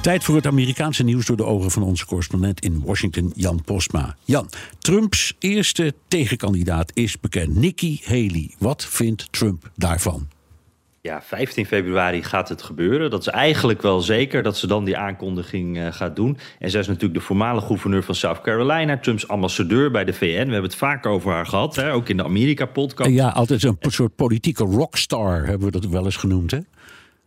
Tijd 0.00 0.24
voor 0.24 0.34
het 0.34 0.46
Amerikaanse 0.46 1.02
nieuws 1.02 1.26
door 1.26 1.36
de 1.36 1.44
ogen 1.44 1.70
van 1.70 1.82
onze 1.82 2.06
correspondent 2.06 2.60
in 2.60 2.82
Washington, 2.84 3.32
Jan 3.34 3.62
Postma. 3.64 4.16
Jan, 4.24 4.48
Trumps 4.78 5.34
eerste 5.38 5.94
tegenkandidaat 6.08 6.90
is 6.94 7.20
bekend, 7.20 7.56
Nikki 7.56 8.00
Haley. 8.04 8.54
Wat 8.58 8.84
vindt 8.84 9.32
Trump 9.32 9.70
daarvan? 9.76 10.28
Ja, 11.00 11.22
15 11.22 11.66
februari 11.66 12.22
gaat 12.22 12.48
het 12.48 12.62
gebeuren. 12.62 13.10
Dat 13.10 13.20
is 13.20 13.26
eigenlijk 13.26 13.82
wel 13.82 14.00
zeker 14.00 14.42
dat 14.42 14.56
ze 14.56 14.66
dan 14.66 14.84
die 14.84 14.96
aankondiging 14.96 15.76
uh, 15.76 15.92
gaat 15.92 16.16
doen. 16.16 16.38
En 16.58 16.70
zij 16.70 16.80
is 16.80 16.86
natuurlijk 16.86 17.14
de 17.14 17.26
voormalige 17.26 17.66
gouverneur 17.66 18.02
van 18.02 18.14
South 18.14 18.40
Carolina, 18.40 18.98
Trumps 18.98 19.28
ambassadeur 19.28 19.90
bij 19.90 20.04
de 20.04 20.12
VN. 20.12 20.24
We 20.26 20.34
hebben 20.34 20.62
het 20.62 20.74
vaak 20.74 21.06
over 21.06 21.32
haar 21.32 21.46
gehad, 21.46 21.76
hè? 21.76 21.92
ook 21.92 22.08
in 22.08 22.16
de 22.16 22.24
Amerika-podcast. 22.24 23.10
Ja, 23.10 23.28
altijd 23.28 23.62
een 23.62 23.78
soort 23.80 24.16
politieke 24.16 24.64
rockstar 24.64 25.46
hebben 25.46 25.72
we 25.72 25.80
dat 25.80 25.90
wel 25.90 26.04
eens 26.04 26.16
genoemd, 26.16 26.50
hè? 26.50 26.58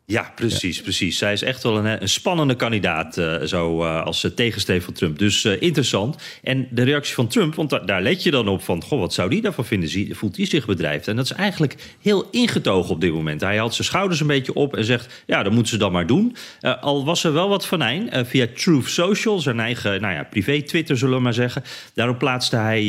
Ja, 0.06 0.32
precies, 0.36 0.82
precies. 0.82 1.18
Zij 1.18 1.34
is 1.34 1.42
echt 1.42 1.64
wel 1.64 1.78
een, 1.78 2.02
een 2.02 2.10
spannende 2.10 2.56
kandidaat, 2.56 3.18
uh, 3.18 3.42
zo 3.42 3.84
uh, 3.84 4.06
als 4.06 4.32
tegensteef 4.36 4.84
van 4.84 4.94
Trump. 4.94 5.20
Dus 5.20 5.44
uh, 5.44 5.62
interessant. 5.62 6.16
En 6.42 6.68
de 6.72 6.84
reactie 6.84 7.14
van 7.14 7.28
Trump, 7.28 7.56
want 7.56 7.70
da 7.70 7.80
daar 7.80 8.02
let 8.02 8.24
je 8.24 8.32
dan 8.32 8.48
op 8.48 8.64
van... 8.64 8.84
goh, 8.84 9.00
wat 9.00 9.14
zou 9.14 9.30
die 9.30 9.42
daarvan 9.42 9.66
vinden? 9.66 9.90
Zie, 9.90 10.16
voelt 10.16 10.38
hij 10.38 10.46
zich 10.46 10.66
bedreigd? 10.66 11.08
En 11.08 11.16
dat 11.16 11.26
is 11.26 11.32
eigenlijk 11.32 11.96
heel 12.02 12.28
ingetogen 12.32 12.92
op 12.92 13.02
dit 13.02 13.14
moment. 13.14 13.42
Hij 13.42 13.58
haalt 13.58 13.74
zijn 13.74 13.88
schouders 13.88 14.20
een 14.20 14.28
beetje 14.28 14.54
op 14.54 14.76
en 14.76 14.86
zegt... 14.86 15.24
ja, 15.26 15.44
dat 15.44 15.52
moeten 15.54 15.72
ze 15.72 15.78
dan 15.78 15.92
maar 15.92 16.08
doen. 16.08 16.36
al 16.82 17.06
was 17.06 17.24
er 17.24 17.34
wel 17.34 17.50
wat 17.50 17.66
vanijn 17.66 18.26
via 18.26 18.48
Truth 18.56 18.90
Social, 18.90 19.40
zijn 19.40 19.60
eigen 19.60 20.02
nou 20.02 20.14
ja, 20.14 20.24
privé-Twitter 20.24 20.98
zullen 20.98 21.16
we 21.16 21.22
maar 21.22 21.34
zeggen. 21.34 21.64
Daarop 21.94 22.18
plaatste 22.18 22.56
hij 22.56 22.84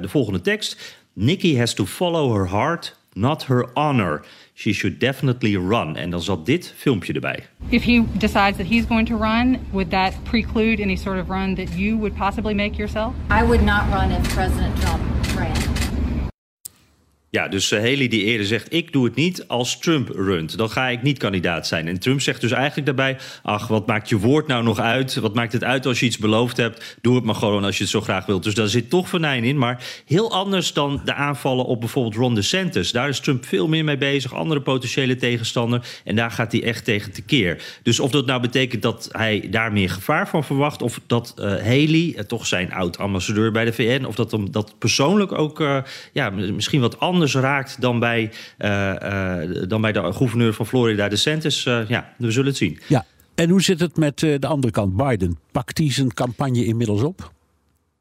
de 0.00 0.08
volgende 0.08 0.40
tekst. 0.40 0.96
Nikki 1.12 1.58
has 1.58 1.74
to 1.74 1.86
follow 1.86 2.36
her 2.36 2.50
heart, 2.50 2.96
not 3.14 3.42
her 3.44 3.66
honor... 3.74 4.22
She 4.56 4.72
should 4.72 4.98
definitely 4.98 5.56
run. 5.56 5.96
En 5.96 6.10
dan 6.10 6.20
zat 6.20 6.46
dit 6.46 6.72
filmpje 6.76 7.12
erbij. 7.12 7.44
If 7.68 7.82
he 7.82 8.04
decides 8.18 8.56
that 8.56 8.66
he's 8.66 8.86
going 8.86 9.06
to 9.06 9.16
run, 9.16 9.58
would 9.70 9.90
that 9.90 10.14
preclude 10.22 10.80
any 10.80 10.96
sort 10.96 11.18
of 11.18 11.28
run 11.28 11.54
that 11.54 11.68
you 11.76 11.98
would 11.98 12.14
possibly 12.16 12.54
make 12.54 12.76
yourself? 12.76 13.14
I 13.30 13.42
would 13.42 13.62
not 13.62 13.90
run 13.92 14.10
if 14.10 14.34
President 14.34 14.80
Trump 14.80 15.02
ran. 15.36 15.83
Ja, 17.34 17.48
dus 17.48 17.72
uh, 17.72 17.78
Haley 17.78 18.08
die 18.08 18.24
eerder 18.24 18.46
zegt, 18.46 18.72
ik 18.72 18.92
doe 18.92 19.04
het 19.04 19.14
niet 19.14 19.48
als 19.48 19.78
Trump 19.78 20.08
runt. 20.08 20.56
Dan 20.56 20.70
ga 20.70 20.88
ik 20.88 21.02
niet 21.02 21.18
kandidaat 21.18 21.66
zijn. 21.66 21.88
En 21.88 21.98
Trump 21.98 22.20
zegt 22.20 22.40
dus 22.40 22.50
eigenlijk 22.50 22.86
daarbij, 22.86 23.16
ach, 23.42 23.66
wat 23.66 23.86
maakt 23.86 24.08
je 24.08 24.18
woord 24.18 24.46
nou 24.46 24.62
nog 24.62 24.78
uit? 24.78 25.14
Wat 25.14 25.34
maakt 25.34 25.52
het 25.52 25.64
uit 25.64 25.86
als 25.86 26.00
je 26.00 26.06
iets 26.06 26.18
beloofd 26.18 26.56
hebt? 26.56 26.96
Doe 27.00 27.14
het 27.14 27.24
maar 27.24 27.34
gewoon 27.34 27.64
als 27.64 27.76
je 27.76 27.82
het 27.82 27.92
zo 27.92 28.00
graag 28.00 28.26
wilt. 28.26 28.42
Dus 28.42 28.54
daar 28.54 28.68
zit 28.68 28.90
toch 28.90 29.08
venijn 29.08 29.44
in. 29.44 29.58
Maar 29.58 29.84
heel 30.06 30.32
anders 30.32 30.72
dan 30.72 31.00
de 31.04 31.14
aanvallen 31.14 31.64
op 31.64 31.80
bijvoorbeeld 31.80 32.14
Ron 32.14 32.34
DeSantis. 32.34 32.92
Daar 32.92 33.08
is 33.08 33.20
Trump 33.20 33.46
veel 33.46 33.68
meer 33.68 33.84
mee 33.84 33.98
bezig. 33.98 34.34
Andere 34.34 34.60
potentiële 34.60 35.16
tegenstander. 35.16 35.86
En 36.04 36.16
daar 36.16 36.30
gaat 36.30 36.52
hij 36.52 36.62
echt 36.62 36.84
tegen 36.84 37.12
tekeer. 37.12 37.62
Dus 37.82 38.00
of 38.00 38.10
dat 38.10 38.26
nou 38.26 38.40
betekent 38.40 38.82
dat 38.82 39.08
hij 39.12 39.48
daar 39.50 39.72
meer 39.72 39.90
gevaar 39.90 40.28
van 40.28 40.44
verwacht... 40.44 40.82
of 40.82 41.00
dat 41.06 41.34
uh, 41.38 41.44
Haley, 41.44 42.14
uh, 42.16 42.20
toch 42.20 42.46
zijn 42.46 42.72
oud-ambassadeur 42.72 43.52
bij 43.52 43.64
de 43.64 43.72
VN... 43.72 44.04
of 44.04 44.14
dat 44.14 44.30
hem 44.30 44.50
dat 44.50 44.74
persoonlijk 44.78 45.32
ook 45.32 45.62
ja, 46.12 46.30
misschien 46.30 46.80
wat 46.80 47.00
anders 47.00 47.22
raakt 47.32 47.80
dan 47.80 47.98
bij, 47.98 48.30
uh, 48.58 48.94
uh, 49.02 49.68
dan 49.68 49.80
bij 49.80 49.92
de 49.92 50.12
gouverneur 50.12 50.52
van 50.52 50.66
Florida, 50.66 51.08
DeSantis. 51.08 51.64
Uh, 51.64 51.88
ja, 51.88 52.12
we 52.18 52.30
zullen 52.30 52.48
het 52.48 52.56
zien. 52.56 52.78
Ja. 52.88 53.04
En 53.34 53.50
hoe 53.50 53.62
zit 53.62 53.80
het 53.80 53.96
met 53.96 54.18
de 54.18 54.46
andere 54.46 54.72
kant, 54.72 54.96
Biden? 54.96 55.38
Pakt 55.52 55.78
hij 55.78 55.92
zijn 55.92 56.14
campagne 56.14 56.64
inmiddels 56.64 57.02
op? 57.02 57.32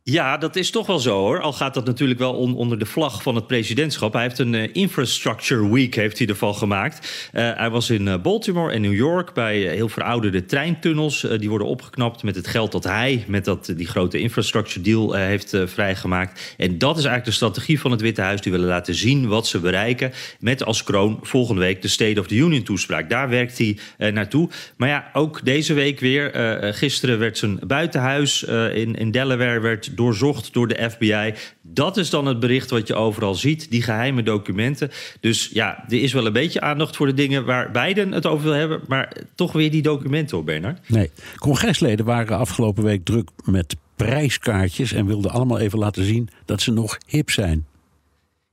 Ja, 0.05 0.37
dat 0.37 0.55
is 0.55 0.71
toch 0.71 0.87
wel 0.87 0.99
zo 0.99 1.17
hoor. 1.17 1.41
Al 1.41 1.53
gaat 1.53 1.73
dat 1.73 1.85
natuurlijk 1.85 2.19
wel 2.19 2.33
on, 2.33 2.55
onder 2.55 2.79
de 2.79 2.85
vlag 2.85 3.21
van 3.21 3.35
het 3.35 3.47
presidentschap. 3.47 4.13
Hij 4.13 4.21
heeft 4.21 4.39
een 4.39 4.53
uh, 4.53 4.69
infrastructure 4.73 5.71
week 5.71 5.95
heeft 5.95 6.17
hij 6.17 6.27
ervan 6.27 6.55
gemaakt. 6.55 7.29
Uh, 7.33 7.51
hij 7.55 7.69
was 7.69 7.89
in 7.89 8.07
uh, 8.07 8.21
Baltimore 8.21 8.73
en 8.73 8.81
New 8.81 8.93
York 8.93 9.33
bij 9.33 9.57
heel 9.57 9.89
verouderde 9.89 10.45
treintunnels. 10.45 11.27
die 11.39 11.49
worden 11.49 11.67
opgeknapt 11.67 12.23
met 12.23 12.35
het 12.35 12.47
geld 12.47 12.71
dat 12.71 12.83
hij 12.83 13.23
met 13.27 13.45
dat, 13.45 13.73
die 13.77 13.87
grote 13.87 14.19
infrastructure 14.19 14.81
deal 14.81 15.13
heeft 15.13 15.57
vrijgemaakt. 15.65 16.55
En 16.57 16.77
dat 16.77 16.97
is 16.97 17.05
eigenlijk 17.05 17.25
de 17.25 17.31
strategie 17.31 17.79
van 17.79 17.91
het 17.91 18.01
Witte 18.01 18.21
Huis. 18.21 18.41
Die 18.41 18.51
willen 18.51 18.67
laten 18.67 18.95
zien 18.95 19.27
wat 19.27 19.47
ze 19.47 19.59
bereiken. 19.59 20.11
Met 20.39 20.63
als 20.63 20.83
kroon 20.83 21.19
volgende 21.21 21.61
week 21.61 21.81
de 21.81 21.87
State 21.87 22.19
of 22.19 22.27
the 22.27 22.35
Union 22.35 22.63
toespraak. 22.63 23.09
Daar 23.09 23.29
werkt 23.29 23.57
hij 23.57 23.77
naartoe. 24.11 24.49
Maar 24.77 24.89
ja, 24.89 25.09
ook 25.13 25.45
deze 25.45 25.73
week 25.73 25.99
weer. 25.99 26.31
gisteren 26.73 27.19
werd 27.19 27.37
zijn 27.37 27.59
buitenhuis 27.67 28.43
in, 28.73 28.95
in 28.95 29.11
Delaware 29.11 29.59
werd 29.59 29.92
doorzocht 29.95 30.53
door 30.53 30.67
de 30.67 30.89
FBI. 30.89 31.33
Dat 31.61 31.97
is 31.97 32.09
dan 32.09 32.25
het 32.25 32.39
bericht 32.39 32.69
wat 32.69 32.87
je 32.87 32.95
overal 32.95 33.35
ziet, 33.35 33.71
die 33.71 33.81
geheime 33.81 34.23
documenten. 34.23 34.91
Dus 35.19 35.49
ja, 35.53 35.83
er 35.87 36.01
is 36.01 36.13
wel 36.13 36.25
een 36.25 36.33
beetje 36.33 36.61
aandacht 36.61 36.95
voor 36.95 37.05
de 37.05 37.13
dingen 37.13 37.45
waar 37.45 37.71
Biden 37.71 38.11
het 38.11 38.25
over 38.25 38.43
wil 38.43 38.53
hebben, 38.53 38.81
maar 38.87 39.15
toch 39.35 39.51
weer 39.51 39.71
die 39.71 39.81
documenten 39.81 40.37
op, 40.37 40.45
Bernard. 40.45 40.89
Nee, 40.89 41.11
congresleden 41.37 42.05
waren 42.05 42.37
afgelopen 42.37 42.83
week 42.83 43.05
druk 43.05 43.29
met 43.45 43.75
prijskaartjes 43.95 44.93
en 44.93 45.05
wilden 45.05 45.31
allemaal 45.31 45.59
even 45.59 45.79
laten 45.79 46.03
zien 46.03 46.29
dat 46.45 46.61
ze 46.61 46.71
nog 46.71 46.97
hip 47.07 47.29
zijn. 47.29 47.65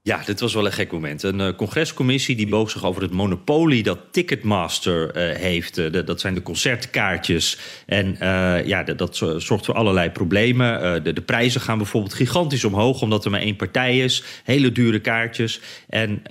Ja, 0.03 0.22
dit 0.25 0.41
was 0.41 0.55
wel 0.55 0.66
een 0.66 0.72
gek 0.72 0.93
moment. 0.93 1.22
Een 1.22 1.41
uh, 1.41 1.49
congrescommissie 1.56 2.37
die 2.37 2.49
boog 2.49 2.71
zich 2.71 2.84
over 2.84 3.03
het 3.03 3.12
monopolie 3.12 3.83
dat 3.83 3.99
Ticketmaster 4.11 5.16
uh, 5.16 5.37
heeft. 5.37 5.78
Uh, 5.78 5.93
de, 5.93 6.05
dat 6.05 6.21
zijn 6.21 6.34
de 6.34 6.43
concertkaartjes. 6.43 7.59
En 7.87 8.16
ja, 8.66 8.83
de, 8.83 8.94
dat 8.94 9.16
zorgt 9.37 9.65
voor 9.65 9.75
allerlei 9.75 10.10
problemen. 10.10 11.03
De, 11.05 11.12
de, 11.12 11.21
prijzen 11.21 11.60
gaan 11.60 11.78
bijvoorbeeld 11.78 12.15
gigantisch 12.15 12.65
omhoog, 12.65 13.03
omdat 13.03 13.25
er 13.25 13.31
maar 13.31 13.41
één 13.41 13.56
partij 13.56 13.99
is. 13.99 14.22
Hele 14.44 14.72
dure 14.72 15.00
kaartjes. 15.00 15.60
En 15.89 16.22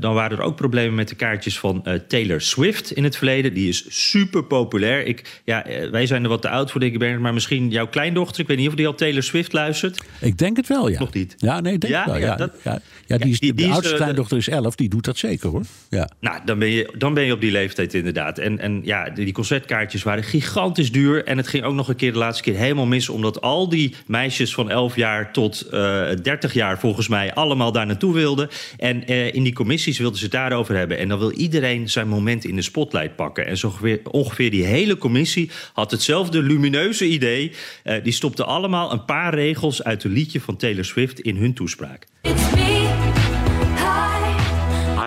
dan 0.00 0.14
waren 0.14 0.38
er 0.38 0.44
ook 0.44 0.56
problemen 0.56 0.94
met 0.94 1.08
de 1.08 1.14
kaartjes 1.14 1.58
van 1.58 1.86
Taylor 2.08 2.40
Swift 2.40 2.90
in 2.90 3.04
het 3.04 3.16
verleden. 3.16 3.54
Die 3.54 3.68
is 3.68 3.84
super 3.88 4.44
populair. 4.44 5.04
Ik, 5.04 5.40
ja, 5.44 5.64
wij 5.90 6.06
zijn 6.06 6.22
er 6.22 6.28
wat 6.28 6.42
te 6.42 6.48
oud 6.48 6.70
voor, 6.70 6.80
denk 6.80 6.92
ik, 6.92 6.98
Bernard. 6.98 7.22
Maar 7.22 7.34
misschien 7.34 7.70
jouw 7.70 7.86
kleindochter, 7.86 8.40
ik 8.40 8.48
weet 8.48 8.58
niet 8.58 8.68
of 8.68 8.74
die 8.74 8.86
al 8.86 8.94
Taylor 8.94 9.22
Swift 9.22 9.52
luistert. 9.52 10.04
Ik 10.20 10.38
denk 10.38 10.56
het 10.56 10.66
wel, 10.66 10.88
ja. 10.88 10.98
Nog 10.98 11.12
niet? 11.12 11.34
Ja, 11.36 11.60
nee, 11.60 11.78
denk 11.78 11.92
ja, 11.92 12.06
wel. 12.06 12.16
Ja, 12.16 12.26
ja, 12.26 12.36
dat, 12.36 12.52
ja. 12.62 12.80
Ja, 13.08 13.18
die, 13.18 13.32
is, 13.32 13.40
die, 13.40 13.54
de 13.54 13.66
oudste 13.66 13.92
is, 13.92 13.98
kleindochter 13.98 14.36
is 14.36 14.48
11, 14.48 14.74
die 14.74 14.88
doet 14.88 15.04
dat 15.04 15.16
zeker 15.16 15.48
hoor. 15.48 15.62
Ja. 15.88 16.10
Nou, 16.20 16.40
dan 16.44 16.58
ben, 16.58 16.68
je, 16.68 16.94
dan 16.98 17.14
ben 17.14 17.24
je 17.24 17.32
op 17.32 17.40
die 17.40 17.50
leeftijd 17.50 17.94
inderdaad. 17.94 18.38
En, 18.38 18.58
en 18.58 18.80
ja, 18.84 19.10
die 19.10 19.32
concertkaartjes 19.32 20.02
waren 20.02 20.24
gigantisch 20.24 20.92
duur. 20.92 21.24
En 21.24 21.36
het 21.36 21.48
ging 21.48 21.64
ook 21.64 21.74
nog 21.74 21.88
een 21.88 21.96
keer 21.96 22.12
de 22.12 22.18
laatste 22.18 22.42
keer 22.42 22.56
helemaal 22.56 22.86
mis. 22.86 23.08
Omdat 23.08 23.40
al 23.40 23.68
die 23.68 23.94
meisjes 24.06 24.54
van 24.54 24.70
11 24.70 24.96
jaar 24.96 25.32
tot 25.32 25.66
uh, 25.72 26.10
30 26.22 26.52
jaar 26.52 26.78
volgens 26.78 27.08
mij 27.08 27.34
allemaal 27.34 27.72
daar 27.72 27.86
naartoe 27.86 28.14
wilden. 28.14 28.48
En 28.76 29.10
uh, 29.10 29.34
in 29.34 29.42
die 29.42 29.52
commissies 29.52 29.98
wilden 29.98 30.18
ze 30.18 30.24
het 30.24 30.32
daarover 30.32 30.76
hebben. 30.76 30.98
En 30.98 31.08
dan 31.08 31.18
wil 31.18 31.32
iedereen 31.32 31.90
zijn 31.90 32.08
moment 32.08 32.44
in 32.44 32.56
de 32.56 32.62
spotlight 32.62 33.16
pakken. 33.16 33.46
En 33.46 33.56
zo 33.56 33.66
ongeveer, 33.66 34.00
ongeveer 34.10 34.50
die 34.50 34.64
hele 34.64 34.98
commissie 34.98 35.50
had 35.72 35.90
hetzelfde 35.90 36.42
lumineuze 36.42 37.06
idee. 37.06 37.52
Uh, 37.84 37.94
die 38.02 38.12
stopte 38.12 38.44
allemaal 38.44 38.92
een 38.92 39.04
paar 39.04 39.34
regels 39.34 39.84
uit 39.84 40.04
een 40.04 40.12
liedje 40.12 40.40
van 40.40 40.56
Taylor 40.56 40.84
Swift 40.84 41.20
in 41.20 41.36
hun 41.36 41.54
toespraak. 41.54 42.06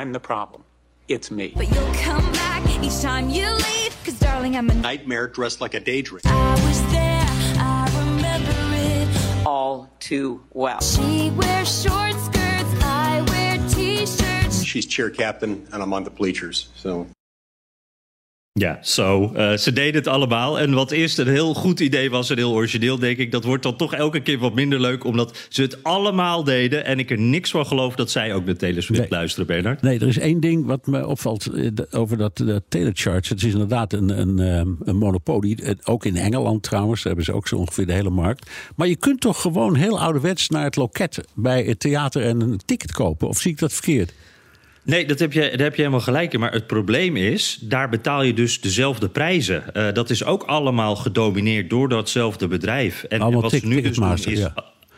It's 0.02 0.08
me. 0.08 0.10
I'm 0.10 0.14
the 0.14 0.20
problem. 0.20 0.64
It's 1.08 1.30
me. 1.32 1.54
But 1.56 1.72
you'll 1.72 1.94
come 1.94 2.32
back 2.32 2.84
each 2.84 3.02
time 3.02 3.30
you 3.30 3.48
leave. 3.52 3.96
Cause 4.04 4.18
darling, 4.20 4.56
I'm 4.56 4.70
a 4.70 4.74
nightmare 4.74 5.28
dressed 5.28 5.62
like 5.62 5.76
a 5.76 5.80
daydream. 5.80 6.22
I 6.26 6.54
was 6.66 6.82
there, 6.92 7.26
I 7.60 7.86
remember 8.00 8.52
it. 8.74 9.46
All 9.46 9.90
too 10.00 10.42
well. 10.54 10.82
She 10.82 11.30
wears 11.32 11.84
short 11.84 12.14
skirts, 12.14 12.84
I 12.84 13.24
wear 13.28 13.70
t-shirts. 13.70 14.64
She's 14.64 14.88
cheer 14.88 15.12
captain 15.12 15.68
and 15.72 15.84
I'm 15.84 15.94
on 15.94 16.04
the 16.04 16.10
bleachers, 16.10 16.70
so... 16.76 17.06
Ja, 18.54 18.80
zo. 18.82 19.32
Uh, 19.36 19.54
ze 19.54 19.74
deden 19.74 19.96
het 19.96 20.08
allemaal. 20.08 20.60
En 20.60 20.74
wat 20.74 20.92
eerst 20.92 21.18
een 21.18 21.28
heel 21.28 21.54
goed 21.54 21.80
idee 21.80 22.10
was, 22.10 22.30
een 22.30 22.38
heel 22.38 22.52
origineel, 22.54 23.00
denk 23.00 23.18
ik, 23.18 23.32
dat 23.32 23.44
wordt 23.44 23.64
dan 23.64 23.76
toch 23.76 23.94
elke 23.94 24.20
keer 24.20 24.38
wat 24.40 24.54
minder 24.54 24.80
leuk, 24.80 25.04
omdat 25.04 25.48
ze 25.50 25.62
het 25.62 25.84
allemaal 25.84 26.44
deden. 26.44 26.86
En 26.86 27.00
ik 27.00 27.12
er 27.12 27.20
niks 27.20 27.52
van 27.52 27.66
geloof 27.66 27.96
dat 27.96 28.12
zij 28.12 28.34
ook 28.34 28.46
naar 28.46 28.56
Taylor 28.56 28.84
Swift 28.84 29.00
Nee. 29.02 29.10
luisteren, 29.10 29.48
Bernard. 29.48 29.82
Nee, 29.82 30.00
er 30.00 30.08
is 30.08 30.18
één 30.18 30.40
ding 30.40 30.66
wat 30.66 30.88
me 30.88 31.08
opvalt 31.08 31.48
eh, 31.48 31.68
over 31.92 32.18
dat 32.18 32.38
de 32.38 32.62
telecharts. 32.70 33.30
Het 33.30 33.44
is 33.44 33.52
inderdaad 33.52 33.94
een, 33.94 34.20
een, 34.20 34.40
een 34.84 34.98
monopolie. 34.98 35.62
Eh, 35.64 35.74
Ook 35.84 36.06
in 36.06 36.16
Engeland 36.16 36.64
trouwens, 36.64 36.98
daar 37.04 37.08
hebben 37.14 37.26
ze 37.26 37.34
ook 37.34 37.48
zo 37.48 37.56
ongeveer 37.56 37.86
de 37.86 37.94
hele 37.94 38.10
markt. 38.10 38.50
Maar 38.76 38.88
je 38.88 38.96
kunt 38.96 39.22
toch 39.22 39.42
gewoon 39.42 39.76
heel 39.76 40.00
ouderwets 40.00 40.50
naar 40.50 40.64
het 40.64 40.76
loket 40.76 41.20
bij 41.36 41.64
het 41.64 41.80
theater 41.80 42.24
en 42.24 42.42
een 42.42 42.60
ticket 42.66 42.92
kopen? 42.92 43.28
Of 43.28 43.38
zie 43.40 43.52
ik 43.52 43.60
dat 43.60 43.74
verkeerd? 43.74 44.14
Nee, 44.84 45.06
dat 45.06 45.20
heb 45.20 45.34
je, 45.34 45.40
daar 45.40 45.60
heb 45.60 45.76
je 45.76 45.82
helemaal 45.82 46.00
gelijk 46.00 46.34
in. 46.34 46.40
Maar 46.40 46.52
het 46.52 46.68
probleem 46.68 47.16
is, 47.16 47.58
daar 47.62 47.90
betaal 47.90 48.24
je 48.24 48.34
dus 48.34 48.62
dezelfde 48.62 49.10
prijzen. 49.10 49.74
Eh, 49.74 49.94
dat 49.94 50.10
is 50.10 50.24
ook 50.24 50.44
allemaal 50.44 50.96
gedomineerd 50.96 51.70
door 51.70 51.90
datzelfde 51.90 52.48
bedrijf. 52.48 53.04
En, 53.04 53.32
wat 53.32 53.52
ze 53.52 53.68
nu 53.68 53.82
dus 53.82 53.96
doen 53.96 54.14
is... 54.14 54.40
ja. 54.40 54.54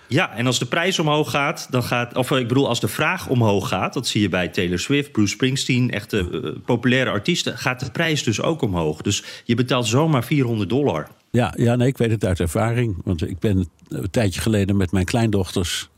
Ja, 0.07 0.35
en 0.35 0.45
als 0.45 0.59
de 0.59 0.65
prijs 0.65 0.99
omhoog 0.99 1.29
gaat, 1.29 1.67
dan 1.69 1.83
gaat. 1.83 2.15
Of 2.15 2.31
eh, 2.31 2.37
ik 2.37 2.47
bedoel, 2.47 2.67
als 2.67 2.79
de 2.79 2.87
vraag 2.87 3.27
omhoog 3.27 3.67
gaat, 3.67 3.93
dat 3.93 4.07
zie 4.07 4.21
je 4.21 4.29
bij 4.29 4.47
Taylor 4.47 4.79
Swift, 4.79 5.11
Bruce 5.11 5.33
Springsteen, 5.33 5.91
echte 5.91 6.29
eh, 6.43 6.61
populaire 6.65 7.09
artiesten, 7.09 7.57
gaat 7.57 7.79
de 7.79 7.91
prijs 7.91 8.23
dus 8.23 8.41
ook 8.41 8.61
omhoog. 8.61 9.01
Dus 9.01 9.23
je 9.43 9.55
betaalt 9.55 9.87
zomaar 9.87 10.23
400 10.23 10.69
dollar. 10.69 11.07
Ja, 11.31 11.53
ja, 11.57 11.75
nee, 11.75 11.87
ik 11.87 11.97
weet 11.97 12.11
het 12.11 12.25
uit 12.25 12.39
ervaring. 12.39 12.95
Want 13.03 13.29
ik 13.29 13.39
ben 13.39 13.69
een 13.87 14.09
tijdje 14.09 14.41
geleden 14.41 14.77
met 14.77 14.91
mijn 14.91 15.05
kleindochters 15.05 15.89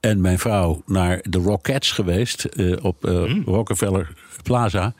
en 0.00 0.20
mijn 0.20 0.38
vrouw 0.38 0.82
naar 0.86 1.20
de 1.22 1.38
Rockettes 1.38 1.90
geweest 1.90 2.44
eh, 2.44 2.84
op 2.84 3.04
eh, 3.04 3.24
Hmm. 3.24 3.42
Rockefeller 3.44 4.12
Plaza. 4.42 4.94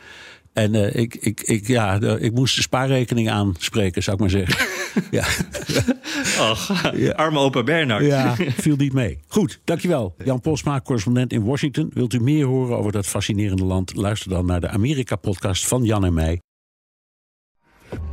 En 0.53 0.75
eh, 0.75 0.95
ik, 1.03 1.15
ik, 1.15 1.41
ik, 1.41 1.67
ja, 1.67 2.01
ik 2.01 2.33
moest 2.33 2.57
de 2.57 2.63
spaarrekening 2.63 3.31
aanspreken, 3.31 4.03
zou 4.03 4.17
ik 4.17 4.23
maar 4.23 4.31
zeggen. 4.31 4.67
ja, 5.19 5.27
Ach, 6.39 6.93
arme 7.15 7.39
opa 7.39 7.63
Bernard. 7.63 8.05
ja, 8.05 8.35
viel 8.37 8.77
niet 8.77 8.93
mee. 8.93 9.19
Goed, 9.29 9.61
dankjewel. 9.65 10.15
Jan 10.25 10.41
Posma, 10.41 10.81
correspondent 10.81 11.33
in 11.33 11.45
Washington. 11.45 11.91
Wilt 11.95 12.13
u 12.13 12.21
meer 12.21 12.45
horen 12.47 12.77
over 12.79 12.93
dat 12.93 13.07
fascinerende 13.07 13.65
land? 13.65 13.95
Luister 13.95 14.31
dan 14.31 14.47
naar 14.47 14.61
de 14.61 14.69
Amerika-podcast 14.69 15.67
van 15.67 15.85
Jan 15.85 16.05
en 16.05 16.15
mij. 16.15 16.41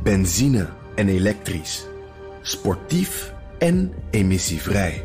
Benzine 0.02 0.68
en 0.94 1.08
elektrisch. 1.08 1.86
Sportief 2.42 3.32
en 3.58 3.92
emissievrij. 4.10 5.04